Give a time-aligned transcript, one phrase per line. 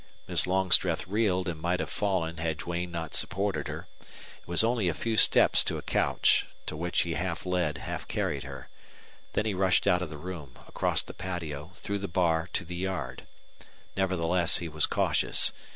[0.27, 3.87] Miss Longstreth reeled and might have fallen had Duane not supported her.
[4.41, 8.07] It was only a few steps to a couch, to which he half led, half
[8.07, 8.67] carried her.
[9.33, 12.75] Then he rushed out of the room, across the patio, through the bar to the
[12.77, 13.27] yard.
[13.95, 15.53] Nevertheless, he was cautious.